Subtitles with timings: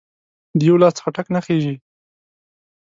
[0.57, 1.75] د یو لاس څخه ټک نه خیژي